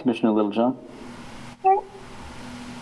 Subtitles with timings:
[0.00, 0.78] Commissioner Littlejohn?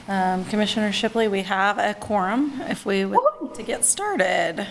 [0.07, 4.67] Um, Commissioner Shipley, we have a quorum if we would like to get started.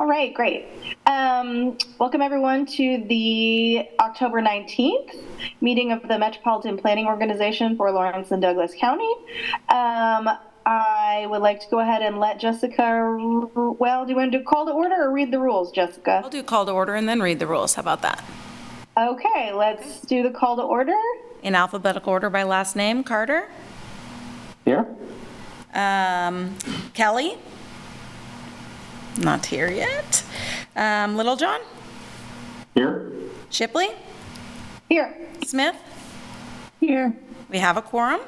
[0.00, 0.66] All right, great.
[1.06, 5.14] Um, welcome everyone to the October 19th
[5.60, 9.12] meeting of the Metropolitan Planning Organization for Lawrence and Douglas County.
[9.68, 10.28] Um,
[10.66, 13.16] I would like to go ahead and let Jessica,
[13.54, 16.22] well, do you want to do call to order or read the rules, Jessica?
[16.24, 17.74] I'll do call to order and then read the rules.
[17.74, 18.24] How about that?
[18.96, 20.94] Okay, let's do the call to order.
[21.42, 23.48] In alphabetical order by last name, Carter,
[24.64, 24.86] Here?
[25.74, 26.54] um,
[26.94, 27.36] Kelly,
[29.20, 30.22] not here yet.
[30.76, 31.60] Um, Littlejohn,
[32.76, 33.10] Here?
[33.50, 33.88] Shipley,
[34.88, 35.12] Here.
[35.44, 35.76] Smith.
[36.80, 37.14] Here.
[37.50, 38.20] We have a quorum,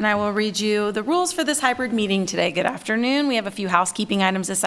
[0.00, 2.50] and I will read you the rules for this hybrid meeting today.
[2.52, 3.28] Good afternoon.
[3.28, 4.64] We have a few housekeeping items this.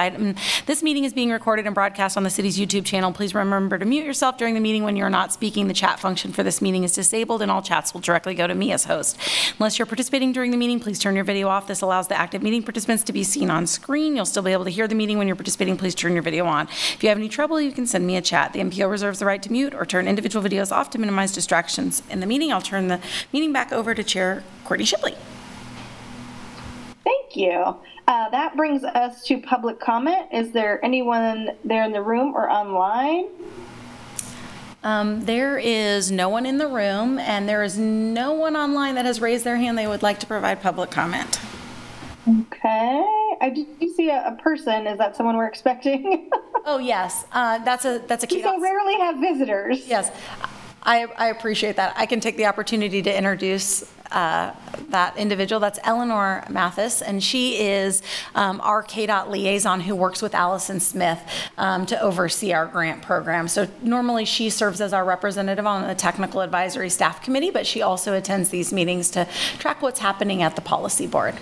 [0.67, 3.11] This meeting is being recorded and broadcast on the city's YouTube channel.
[3.11, 5.67] Please remember to mute yourself during the meeting when you're not speaking.
[5.67, 8.53] The chat function for this meeting is disabled, and all chats will directly go to
[8.53, 9.17] me as host.
[9.57, 11.65] Unless you're participating during the meeting, please turn your video off.
[11.65, 14.15] This allows the active meeting participants to be seen on screen.
[14.15, 15.77] You'll still be able to hear the meeting when you're participating.
[15.77, 16.67] Please turn your video on.
[16.67, 18.53] If you have any trouble, you can send me a chat.
[18.53, 22.03] The MPO reserves the right to mute or turn individual videos off to minimize distractions
[22.11, 22.53] in the meeting.
[22.53, 22.99] I'll turn the
[23.31, 25.15] meeting back over to Chair Courtney Shipley.
[27.03, 27.75] Thank you.
[28.07, 30.27] Uh, that brings us to public comment.
[30.31, 33.27] Is there anyone there in the room or online?
[34.83, 39.05] Um, There is no one in the room, and there is no one online that
[39.05, 41.39] has raised their hand they would like to provide public comment.
[42.27, 43.05] Okay.
[43.41, 44.87] I did you see a, a person.
[44.87, 46.29] Is that someone we're expecting?
[46.65, 49.85] Oh, yes, uh, that's a, that's a we so rarely have visitors.
[49.85, 50.09] Yes,
[50.81, 51.93] I, I appreciate that.
[51.97, 54.53] I can take the opportunity to introduce uh,
[54.89, 55.59] that individual.
[55.59, 58.01] That's Eleanor Mathis, and she is
[58.35, 61.19] um, our KDOT liaison who works with Allison Smith
[61.57, 63.47] um, to oversee our grant program.
[63.47, 67.81] So normally, she serves as our representative on the Technical Advisory Staff Committee, but she
[67.81, 69.27] also attends these meetings to
[69.57, 71.35] track what's happening at the policy board.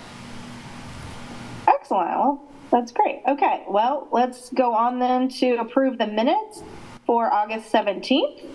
[1.68, 2.08] Excellent.
[2.08, 3.20] Well, that's great.
[3.28, 3.64] Okay.
[3.68, 6.62] Well, let's go on then to approve the minutes
[7.06, 8.46] for August 17th.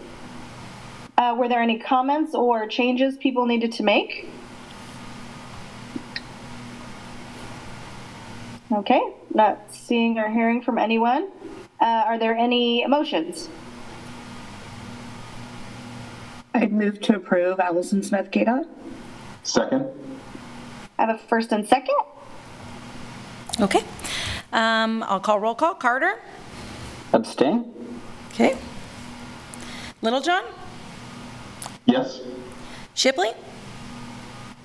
[1.18, 4.30] Uh, were there any comments or changes people needed to make?
[8.72, 9.02] Okay.
[9.34, 11.30] Not seeing or hearing from anyone.
[11.82, 13.50] Uh, are there any motions?
[16.54, 18.68] I'd move to approve Allison Smith KDOT.
[19.44, 19.88] Second?
[21.00, 21.96] I have a first and second.
[23.60, 23.84] Okay.
[24.54, 25.76] Um, I'll call roll call.
[25.76, 26.20] Carter?
[27.14, 27.74] Abstain?
[28.34, 28.56] Okay.
[30.02, 30.44] Littlejohn?
[31.88, 32.22] Yes.
[32.94, 33.32] Shipley?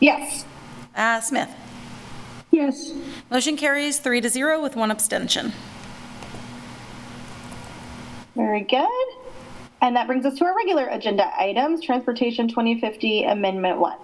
[0.00, 0.44] Yes.
[0.94, 1.49] Uh, Smith?
[2.50, 2.93] Yes.
[3.31, 5.53] Motion carries three to zero with one abstention.
[8.34, 8.88] Very good.
[9.81, 13.97] And that brings us to our regular agenda items, Transportation 2050 Amendment 1.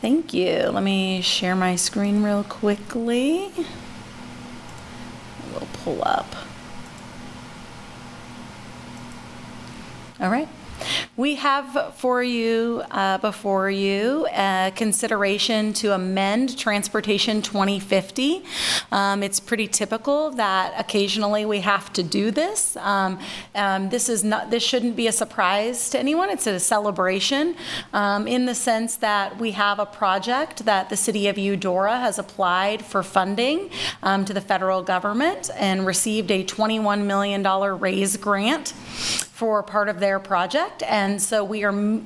[0.00, 0.54] Thank you.
[0.70, 3.50] Let me share my screen real quickly.
[5.52, 6.34] We'll pull up.
[10.20, 10.48] All right.
[11.14, 18.42] We have for you, uh, before you, uh, consideration to amend Transportation 2050.
[18.90, 22.78] Um, It's pretty typical that occasionally we have to do this.
[22.78, 23.18] Um,
[23.54, 26.30] um, This is not, this shouldn't be a surprise to anyone.
[26.30, 27.56] It's a celebration
[27.92, 32.18] um, in the sense that we have a project that the city of Eudora has
[32.18, 33.68] applied for funding
[34.02, 37.42] um, to the federal government and received a $21 million
[37.78, 38.72] raise grant
[39.32, 40.82] for part of their project.
[40.86, 42.00] And so we are,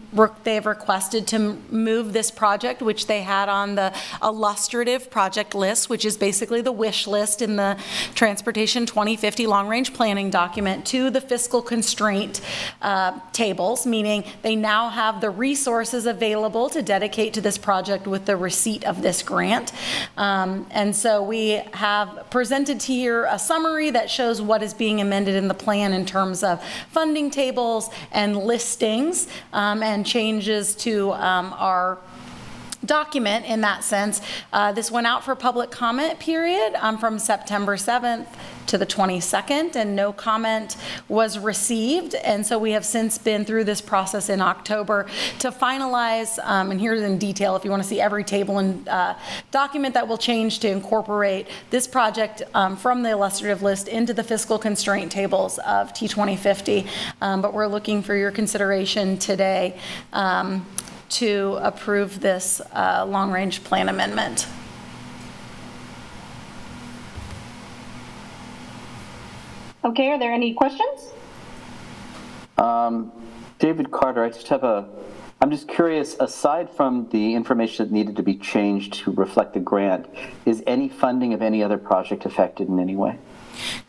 [0.45, 1.39] they've requested to
[1.71, 3.93] move this project, which they had on the
[4.23, 7.77] illustrative project list, which is basically the wish list in the
[8.15, 12.41] Transportation 2050 Long Range Planning document, to the fiscal constraint
[12.81, 18.27] uh, tables, meaning they now have the resources available to dedicate to this project with
[18.27, 19.73] the receipt of this grant.
[20.17, 25.01] Um, And so we have presented to you a summary that shows what is being
[25.01, 31.13] amended in the plan in terms of funding tables and listings um, and changes to
[31.13, 31.99] um, our
[32.87, 34.21] document in that sense.
[34.53, 38.27] Uh, This went out for public comment period um, from September 7th
[38.67, 40.77] to the 22nd, and no comment
[41.09, 42.15] was received.
[42.17, 45.07] And so we have since been through this process in October
[45.39, 48.89] to finalize, um, and here's in detail if you want to see every table and
[48.89, 49.15] uh,
[49.51, 54.25] document that will change to incorporate this project um, from the illustrative list into the
[54.25, 56.89] fiscal constraint tables of T2050.
[57.21, 59.79] Um, But we're looking for your consideration today
[60.13, 60.67] um,
[61.09, 64.47] to approve this uh, long-range plan amendment.
[69.85, 71.13] Okay, are there any questions?
[72.59, 73.13] Um,
[73.59, 74.89] David Carter, I just have a,
[75.41, 79.61] I'm just curious, aside from the information that needed to be changed to reflect the
[79.61, 80.07] grant,
[80.45, 83.19] is any funding of any other project affected in any way?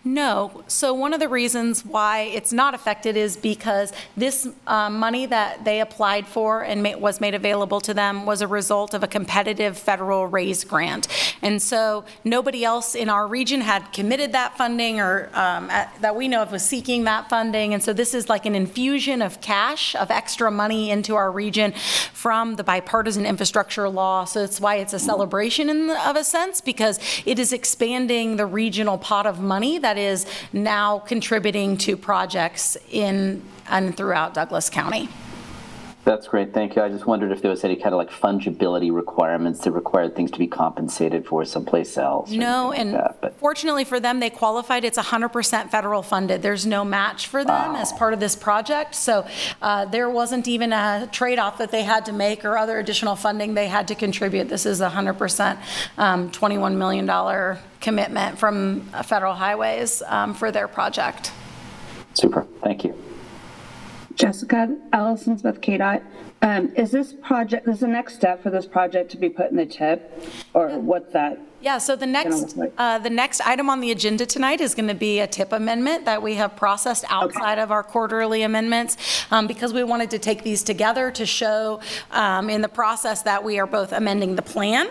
[0.04, 0.64] No.
[0.68, 5.66] So one of the reasons why it's not affected is because this uh, money that
[5.66, 9.08] they applied for and ma- was made available to them was a result of a
[9.08, 11.08] competitive federal raise grant.
[11.42, 16.16] And so nobody else in our region had committed that funding or um, at- that
[16.16, 17.74] we know of was seeking that funding.
[17.74, 21.74] And so this is like an infusion of cash, of extra money into our region
[22.14, 24.26] from the bipartisan infrastructure law.
[24.26, 28.46] So that's why it's a celebration in, of a sense, because it is expanding the
[28.46, 35.10] regional pot of money that is now contributing to projects in and throughout Douglas County.
[36.08, 36.82] That's great, thank you.
[36.82, 40.32] I just wondered if there was any kind of like fungibility requirements that required things
[40.32, 42.32] to be compensated for someplace else.
[42.32, 46.42] No, and like that, fortunately for them, they qualified, it's 100% federal funded.
[46.42, 49.28] There's no match for them as part of this project, so
[49.62, 53.54] uh, there wasn't even a trade-off that they had to make or other additional funding
[53.54, 54.48] they had to contribute.
[54.48, 55.58] This is 100%
[55.98, 61.34] um, $21 million commitment from Federal Highways um, for their project.
[62.14, 63.07] Super, thank you.
[64.18, 66.04] Jessica, Allison Smith KDOT.
[66.42, 69.58] Um, is this project, is the next step for this project to be put in
[69.58, 70.12] the TIP?
[70.54, 71.40] Or what's that?
[71.60, 74.94] Yeah, so the next, uh, the next item on the agenda tonight is going to
[74.94, 79.74] be a TIP amendment that we have processed outside of our quarterly amendments, um, because
[79.74, 81.80] we wanted to take these together to show
[82.12, 84.88] um, in the process that we are both amending the plan.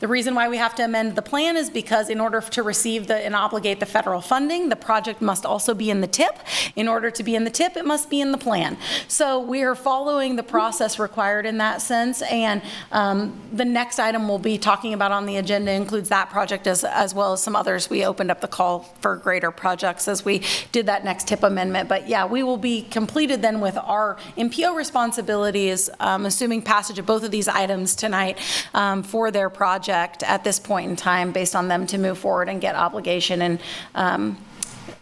[0.00, 3.06] The reason why we have to amend the plan is because in order to receive
[3.06, 6.36] the, and obligate the federal funding, the project must also be in the TIP.
[6.74, 8.76] In order to be in the TIP, it must be in the plan.
[9.06, 12.60] So we are following the process required in that sense, and
[12.90, 16.84] um, the next item we'll be talking about on the agenda includes that project as,
[16.84, 17.90] as well as some others.
[17.90, 21.88] We opened up the call for greater projects as we did that next TIP amendment.
[21.88, 27.06] But yeah, we will be completed then with our MPO responsibilities, um, assuming passage of
[27.06, 28.38] both of these items tonight
[28.74, 32.48] um, for their project at this point in time, based on them to move forward
[32.48, 33.60] and get obligation and,
[33.94, 34.38] um,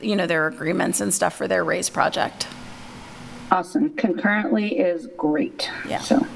[0.00, 2.46] you know, their agreements and stuff for their raise project.
[3.50, 3.94] Awesome.
[3.94, 5.70] Concurrently is great.
[5.88, 6.00] Yeah.
[6.00, 6.26] So,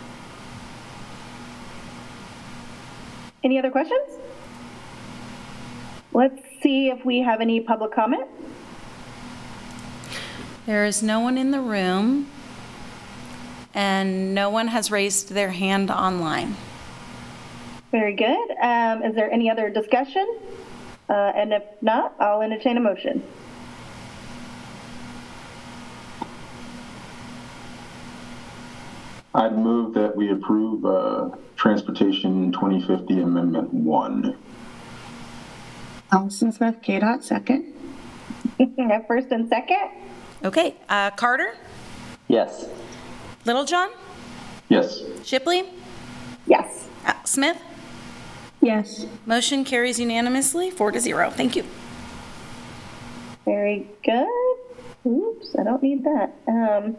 [3.42, 4.08] Any other questions?
[6.12, 8.28] Let's see if we have any public comment.
[10.66, 12.28] There is no one in the room,
[13.74, 16.56] and no one has raised their hand online.
[17.92, 18.50] Very good.
[18.60, 20.26] Um, is there any other discussion?
[21.08, 23.22] Uh, and if not, I'll entertain a motion.
[29.32, 34.36] I'd move that we approve uh, Transportation 2050 Amendment 1.
[36.12, 37.72] Allison Smith KDOT, second.
[38.78, 39.90] Have First and second?
[40.44, 41.54] Okay, uh, Carter,
[42.28, 42.66] Yes,
[43.44, 43.90] Littlejohn,
[44.68, 45.00] Yes.
[45.24, 45.64] Shipley,
[46.46, 46.86] Yes.
[47.06, 47.60] uh, Smith.
[48.60, 49.06] Yes.
[49.26, 51.30] Motion carries unanimously, four to zero.
[51.30, 51.64] Thank you.
[53.44, 54.28] Very good.
[55.06, 56.34] Oops, I don't need that.
[56.46, 56.96] Um,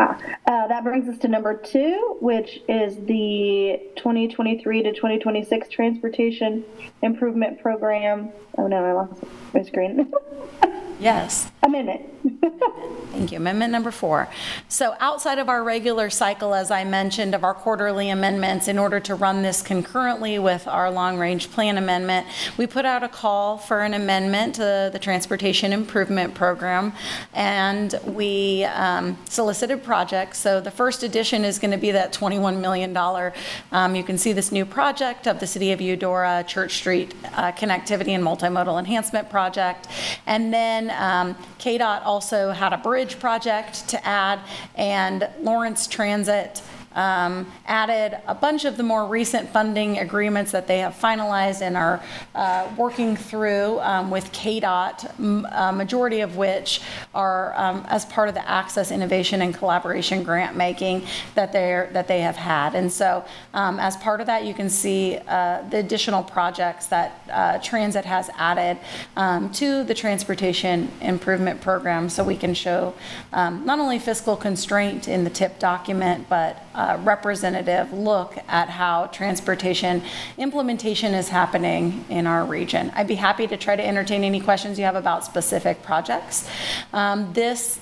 [0.00, 6.64] uh, that brings us to number two, which is the 2023 to 2026 Transportation
[7.02, 8.30] Improvement Program.
[8.58, 9.22] Oh no, I lost
[9.54, 10.12] my screen.
[11.00, 11.50] Yes.
[11.70, 12.02] Amendment.
[13.12, 13.38] Thank you.
[13.38, 14.28] Amendment number four.
[14.68, 18.98] So outside of our regular cycle, as I mentioned, of our quarterly amendments, in order
[19.00, 23.82] to run this concurrently with our long-range plan amendment, we put out a call for
[23.82, 26.92] an amendment to the Transportation Improvement Program,
[27.34, 30.38] and we um, solicited projects.
[30.38, 32.96] So the first edition is going to be that $21 million.
[33.72, 37.52] Um, You can see this new project of the City of Eudora Church Street uh,
[37.52, 39.88] Connectivity and Multimodal Enhancement Project.
[40.26, 44.40] And then um, KDOT also had a bridge project to add,
[44.76, 46.62] and Lawrence Transit
[46.94, 51.76] um, added a bunch of the more recent funding agreements that they have finalized and
[51.76, 52.02] are
[52.34, 56.80] uh, working through um, with KDOT, m- a majority of which
[57.14, 62.08] are um, as part of the Access Innovation and Collaboration Grant making that they're, that
[62.08, 62.74] they have had.
[62.74, 67.22] And so um, as part of that, you can see uh, the additional projects that
[67.30, 68.78] uh, Transit has added
[69.16, 72.94] um, to the Transportation Improvement Program so we can show
[73.32, 79.06] um, not only fiscal constraint in the TIP document, but uh, representative look at how
[79.06, 80.02] transportation
[80.38, 82.90] implementation is happening in our region.
[82.94, 86.48] I'd be happy to try to entertain any questions you have about specific projects.
[86.92, 87.80] Um, This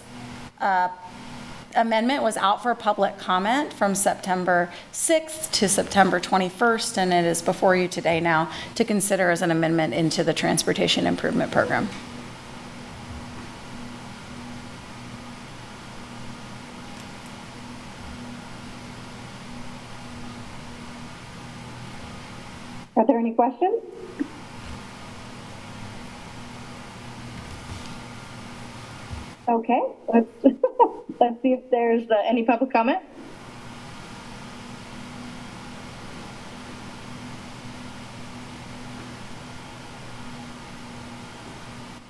[0.60, 0.88] uh,
[1.74, 7.42] amendment was out for public comment from September 6th to September 21st, and it is
[7.42, 11.88] before you today now to consider as an amendment into the Transportation Improvement Program.
[23.08, 23.82] There any questions?
[29.48, 29.80] Okay,
[30.12, 30.28] let's,
[31.20, 33.00] let's see if there's uh, any public comment.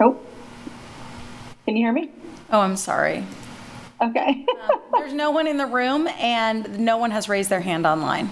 [0.01, 0.25] Nope.
[1.65, 2.11] Can you hear me?
[2.51, 3.25] Oh, I'm sorry.
[4.01, 4.47] Okay.
[4.93, 8.31] There's no one in the room and no one has raised their hand online.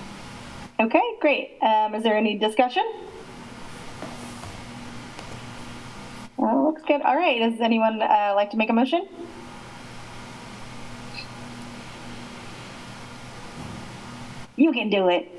[0.78, 1.58] Okay, great.
[1.62, 2.84] Um, is there any discussion?
[6.38, 7.00] Uh, looks good.
[7.02, 7.38] All right.
[7.38, 9.08] Does anyone uh, like to make a motion?
[14.56, 15.30] You can do it.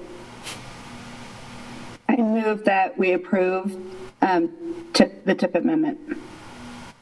[2.09, 3.75] I move that we approve
[4.21, 5.99] um, TIP, the TIP amendment.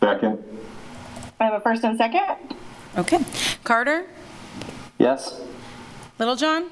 [0.02, 0.44] Second?
[1.40, 2.56] I have a first and second.
[2.98, 3.20] Okay.
[3.64, 4.08] Carter,
[4.98, 5.42] Yes?
[6.20, 6.70] Littlejohn,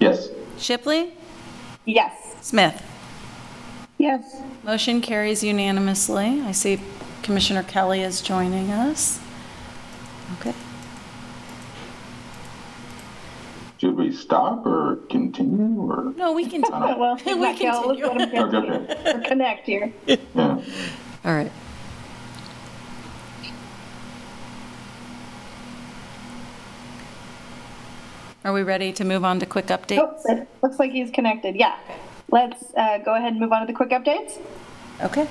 [0.00, 0.28] Yes.
[0.58, 1.12] Shipley,
[1.84, 2.12] Yes.
[2.40, 2.82] Smith.
[3.98, 4.42] Yes.
[4.64, 6.40] Motion carries unanimously.
[6.42, 6.80] I see
[7.22, 9.20] Commissioner Kelly is joining us.
[10.40, 10.54] Okay.
[13.78, 16.12] Should we stop or continue or?
[16.16, 18.72] No, we can, Well, we not Cal, let's let him continue.
[18.74, 19.28] Okay, okay.
[19.28, 19.92] connect here.
[20.06, 20.16] Yeah.
[21.24, 21.52] All right.
[28.46, 30.20] Are we ready to move on to quick Oh, updates?
[30.26, 31.56] it looks like he's connected.
[31.56, 31.74] Yeah.
[32.30, 34.38] Let's uh, go ahead and move on to the quick updates.
[35.02, 35.26] Okay.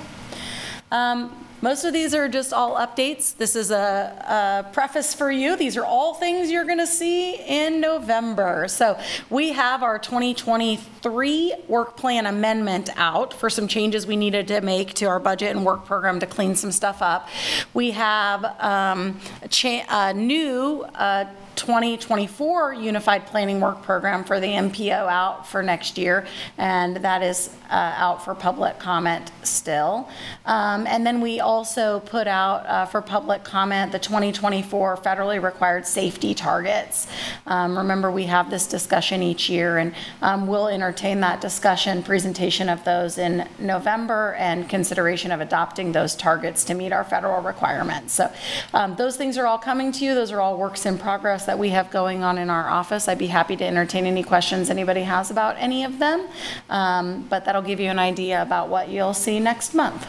[0.92, 1.32] Um,
[1.62, 3.34] Most of these are just all updates.
[3.38, 5.56] This is a a preface for you.
[5.56, 8.68] These are all things you're going to see in November.
[8.68, 14.60] So we have our 2023 work plan amendment out for some changes we needed to
[14.60, 17.30] make to our budget and work program to clean some stuff up.
[17.74, 21.26] We have um, a cha- a new uh,
[21.56, 27.50] 2024 Unified Planning Work Program for the MPO out for next year, and that is
[27.70, 30.10] uh, out for public comment still.
[30.46, 35.86] Um, And then we also put out uh, for public comment the 2024 federally required
[35.88, 37.08] safety targets.
[37.48, 42.70] Um, Remember, we have this discussion each year, and um, we'll entertain that discussion, presentation
[42.70, 48.14] of those in November, and consideration of adopting those targets to meet our federal requirements.
[48.14, 48.32] So
[48.74, 50.16] um, those things are all coming to you.
[50.16, 53.08] Those are all works in progress that we have going on in our office.
[53.08, 56.28] I'd be happy to entertain any questions anybody has about any of them.
[56.70, 60.08] Um, But that'll give you an idea about what you'll see next month.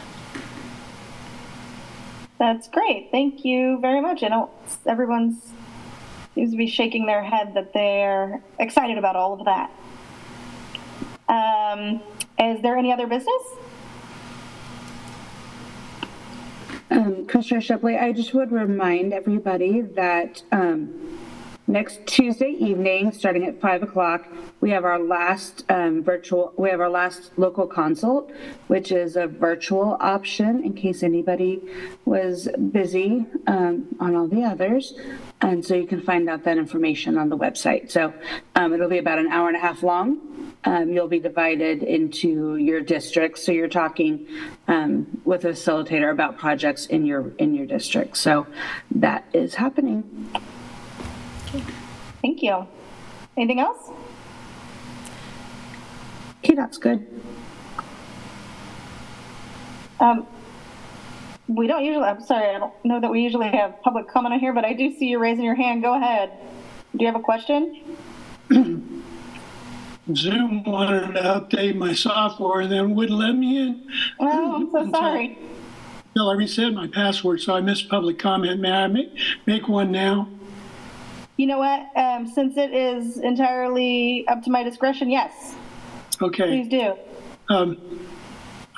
[2.38, 3.08] That's great.
[3.10, 4.22] Thank you very much.
[4.22, 4.50] I know
[4.84, 5.52] everyone's
[6.34, 9.70] seems to be shaking their head that they're excited about all of that.
[11.28, 12.02] Um,
[12.38, 13.42] is there any other business?
[16.90, 21.18] Um, Commissioner Shipley, I just would remind everybody that um,
[21.66, 24.26] next Tuesday evening, starting at 5 o'clock,
[24.60, 28.30] we have our last um, virtual, we have our last local consult,
[28.68, 31.60] which is a virtual option in case anybody
[32.04, 34.94] was busy um, on all the others.
[35.40, 37.90] And so you can find out that information on the website.
[37.90, 38.14] So
[38.54, 40.54] um, it'll be about an hour and a half long.
[40.64, 43.44] Um, you'll be divided into your districts.
[43.44, 44.26] So you're talking
[44.66, 48.16] um, with a facilitator about projects in your in your district.
[48.16, 48.46] So
[48.90, 50.28] that is happening.
[52.22, 52.66] Thank you.
[53.36, 53.90] Anything else?
[56.44, 57.06] Okay, that's good.
[60.00, 60.26] Um,
[61.48, 64.40] we don't usually, I'm sorry, I don't know that we usually have public comment on
[64.40, 65.82] here, but I do see you raising your hand.
[65.82, 66.32] Go ahead.
[66.96, 67.82] Do you have a question?
[70.14, 73.88] Zoom wanted to update my software and then wouldn't let me in
[74.20, 75.36] Oh, I'm so sorry.
[76.14, 78.60] until I reset my password, so I missed public comment.
[78.60, 79.12] May I make,
[79.46, 80.28] make one now?
[81.36, 81.86] You know what?
[81.96, 85.54] Um, since it is entirely up to my discretion, yes,
[86.22, 86.46] Okay.
[86.46, 86.94] please do.
[87.48, 88.00] Um,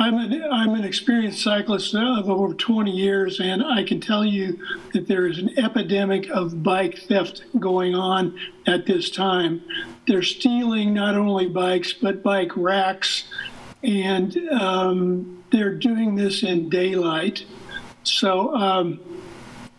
[0.00, 4.58] I'm an, I'm an experienced cyclist of over 20 years, and I can tell you
[4.92, 9.62] that there is an epidemic of bike theft going on at this time.
[10.06, 13.24] They're stealing not only bikes, but bike racks,
[13.82, 17.44] and um, they're doing this in daylight.
[18.04, 19.00] So um,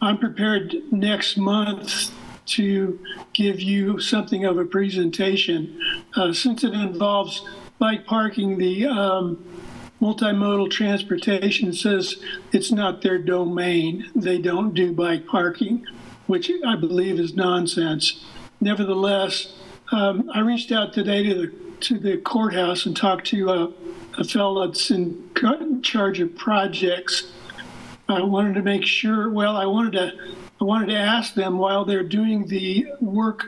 [0.02, 2.12] I'm prepared next month
[2.50, 3.00] to
[3.34, 5.80] give you something of a presentation.
[6.16, 7.46] Uh, since it involves
[7.78, 9.44] bike parking, the um,
[10.02, 14.10] multimodal transportation says it's not their domain.
[14.16, 15.86] They don't do bike parking,
[16.28, 18.24] which I believe is nonsense.
[18.62, 19.54] Nevertheless,
[19.92, 23.74] um, I reached out today to the to the courthouse and talked to a,
[24.18, 25.32] a fellow that's in
[25.82, 27.32] charge of projects.
[28.10, 29.30] I wanted to make sure.
[29.30, 30.12] Well, I wanted to
[30.62, 33.46] I wanted to ask them while they're doing the work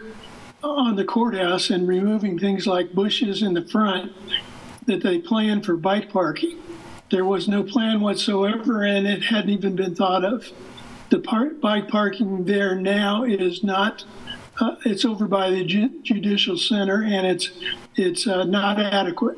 [0.63, 4.13] on the courthouse and removing things like bushes in the front
[4.85, 6.57] that they planned for bike parking.
[7.09, 10.49] There was no plan whatsoever, and it hadn't even been thought of.
[11.09, 11.17] The
[11.61, 14.05] bike parking there now is not,
[14.61, 17.51] uh, it's over by the ju- judicial center, and it's,
[17.97, 19.37] it's uh, not adequate.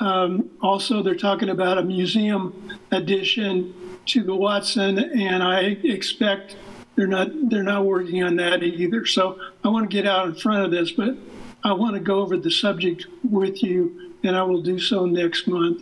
[0.00, 3.72] Um, Also, they're talking about a museum addition
[4.06, 6.56] to the Watkins, and I expect
[6.98, 9.06] they're not, they're not working on that either.
[9.06, 11.14] So I want to get out in front of this, but
[11.62, 15.46] I want to go over the subject with you, and I will do so next
[15.46, 15.80] month.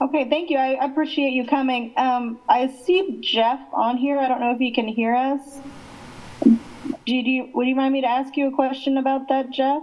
[0.00, 0.56] Okay, thank you.
[0.56, 1.92] I I appreciate you coming.
[1.96, 4.16] Um, I see Jeff on here.
[4.20, 5.58] I don't know if he can hear us.
[6.44, 6.54] Do
[7.06, 9.82] you, would you mind me to ask you a question about that, Jeff?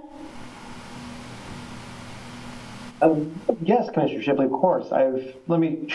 [3.01, 4.91] Um, Yes, Commissioner Shipley, of course.
[4.91, 5.91] I've, let me,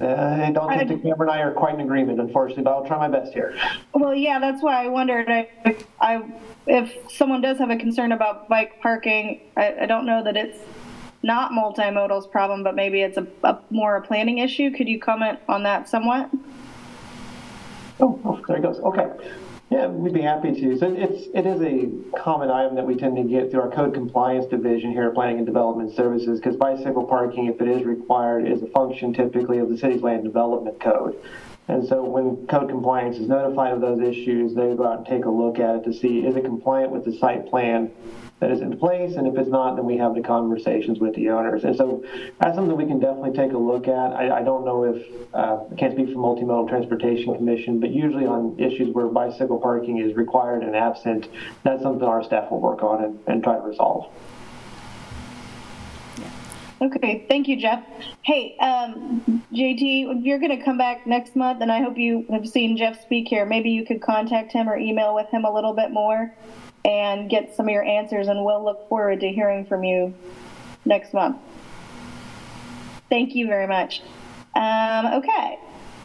[0.00, 2.86] Uh, I don't think the camera and I are quite in agreement, unfortunately, but I'll
[2.86, 3.54] try my best here.
[3.92, 6.22] Well, yeah, that's why I wondered if I,
[6.66, 10.58] if someone does have a concern about bike parking, I, I don't know that it's
[11.22, 14.70] not multimodal's problem, but maybe it's a, a more a planning issue.
[14.70, 16.30] Could you comment on that somewhat?
[18.00, 18.78] Oh, oh, there it goes.
[18.78, 19.06] Okay.
[19.70, 20.78] Yeah, we'd be happy to.
[20.78, 23.94] So it's, it is a common item that we tend to get through our code
[23.94, 28.48] compliance division here at Planning and Development Services, because bicycle parking, if it is required,
[28.48, 31.16] is a function typically of the city's land development code.
[31.70, 35.24] And so when code compliance is notified of those issues, they go out and take
[35.24, 37.92] a look at it to see, is it compliant with the site plan
[38.40, 39.14] that is in place?
[39.14, 41.62] And if it's not, then we have the conversations with the owners.
[41.62, 42.04] And so
[42.40, 44.12] that's something we can definitely take a look at.
[44.12, 48.26] I, I don't know if, uh, I can't speak for Multimodal Transportation Commission, but usually
[48.26, 51.28] on issues where bicycle parking is required and absent,
[51.62, 54.10] that's something our staff will work on and, and try to resolve.
[56.82, 57.84] Okay, thank you, Jeff.
[58.22, 62.48] Hey, um, JT, you're going to come back next month, and I hope you have
[62.48, 65.74] seen Jeff speak here, maybe you could contact him or email with him a little
[65.74, 66.34] bit more
[66.86, 70.14] and get some of your answers, and we'll look forward to hearing from you
[70.86, 71.36] next month.
[73.10, 74.00] Thank you very much.
[74.54, 75.58] Um, okay,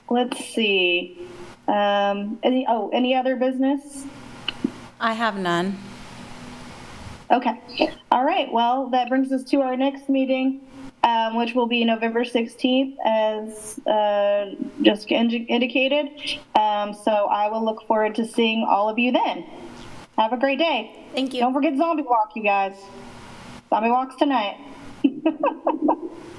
[0.09, 1.25] let's see.
[1.69, 4.05] Um, any, oh, any other business?
[4.99, 5.77] I have none.
[7.31, 7.91] Okay.
[8.11, 8.51] All right.
[8.51, 10.61] Well, that brings us to our next meeting,
[11.05, 16.07] um, which will be November 16th, as uh, Jessica indi- indicated.
[16.55, 19.45] Um, so I will look forward to seeing all of you then.
[20.17, 21.05] Have a great day.
[21.13, 21.41] Thank you.
[21.41, 22.75] Don't forget Zombie Walk, you guys.
[23.69, 24.57] Zombie Walk's tonight.